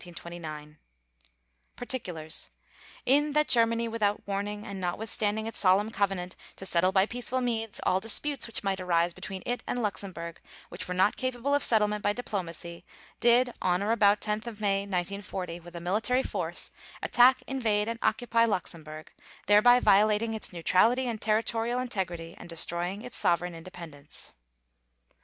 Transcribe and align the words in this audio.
_PARTICULARS: 1.75 2.49
In 3.05 3.33
that 3.33 3.47
Germany, 3.47 3.87
without 3.87 4.23
warning, 4.27 4.65
and 4.65 4.81
notwithstanding 4.81 5.45
its 5.45 5.59
solemn 5.59 5.91
covenant 5.91 6.35
to 6.55 6.65
settle 6.65 6.91
by 6.91 7.05
peaceful 7.05 7.39
means 7.39 7.79
all 7.83 7.99
disputes 7.99 8.47
which 8.47 8.63
might 8.63 8.81
arise 8.81 9.13
between 9.13 9.43
it 9.45 9.61
and 9.67 9.79
Luxembourg 9.79 10.41
which 10.69 10.87
were 10.87 10.95
not 10.95 11.17
capable 11.17 11.53
of 11.53 11.63
settlement 11.63 12.01
by 12.01 12.13
diplomacy, 12.13 12.83
did, 13.19 13.53
on 13.61 13.83
or 13.83 13.91
about 13.91 14.21
10 14.21 14.39
May 14.59 14.87
1940, 14.87 15.59
with 15.59 15.75
a 15.75 15.79
military 15.79 16.23
force, 16.23 16.71
attack, 17.03 17.43
invade, 17.45 17.87
and 17.87 17.99
occupy 18.01 18.45
Luxembourg, 18.45 19.13
thereby 19.45 19.79
violating 19.79 20.33
its 20.33 20.51
neutrality 20.51 21.05
and 21.07 21.21
territorial 21.21 21.79
integrity 21.79 22.33
and 22.39 22.49
destroying 22.49 23.03
its 23.03 23.17
sovereign 23.17 23.53
independence. 23.53 24.33